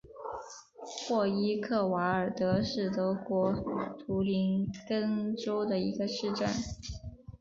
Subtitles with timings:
[0.83, 3.53] 霍伊克瓦尔德是德国
[3.99, 6.49] 图林根州的一个市镇。